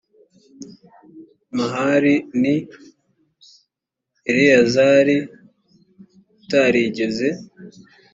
mahali 1.57 2.13
ni 2.41 2.55
eleyazari 4.29 5.17
utarigeze 6.39 7.27